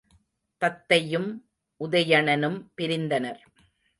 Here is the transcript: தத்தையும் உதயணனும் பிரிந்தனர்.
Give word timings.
தத்தையும் 0.61 1.29
உதயணனும் 1.79 2.59
பிரிந்தனர். 2.81 3.41